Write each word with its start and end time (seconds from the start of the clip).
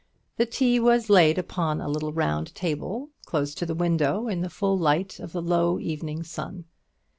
The 0.37 0.47
tea 0.47 0.79
was 0.79 1.11
laid 1.11 1.37
upon 1.37 1.79
a 1.79 1.87
little 1.87 2.11
round 2.11 2.55
table, 2.55 3.11
close 3.25 3.53
to 3.53 3.67
the 3.67 3.75
window, 3.75 4.27
in 4.27 4.41
the 4.41 4.49
full 4.49 4.75
light 4.75 5.19
of 5.19 5.31
the 5.31 5.43
low 5.43 5.77
evening 5.77 6.23
sun. 6.23 6.65